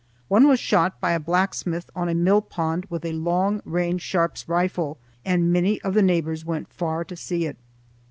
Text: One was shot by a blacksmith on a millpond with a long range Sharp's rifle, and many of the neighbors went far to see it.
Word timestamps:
One 0.29 0.47
was 0.47 0.59
shot 0.59 0.99
by 0.99 1.11
a 1.11 1.19
blacksmith 1.19 1.91
on 1.95 2.09
a 2.09 2.15
millpond 2.15 2.87
with 2.89 3.05
a 3.05 3.11
long 3.11 3.61
range 3.65 4.01
Sharp's 4.01 4.49
rifle, 4.49 4.97
and 5.23 5.53
many 5.53 5.79
of 5.83 5.93
the 5.93 6.01
neighbors 6.01 6.43
went 6.43 6.73
far 6.73 7.03
to 7.03 7.15
see 7.15 7.45
it. 7.45 7.57